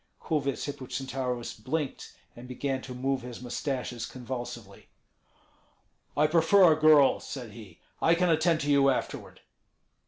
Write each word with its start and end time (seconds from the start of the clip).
Kulvyets 0.19 0.65
Hippocentaurus 0.65 1.53
blinked, 1.63 2.15
and 2.35 2.47
began 2.47 2.81
to 2.81 2.95
move 2.95 3.21
his 3.21 3.39
mustaches 3.39 4.07
convulsively. 4.07 4.89
"I 6.17 6.25
prefer 6.25 6.73
a 6.73 6.75
girl," 6.75 7.19
said 7.19 7.51
he; 7.51 7.79
"I 8.01 8.15
can 8.15 8.31
attend 8.31 8.61
to 8.61 8.71
you 8.71 8.89
afterward." 8.89 9.41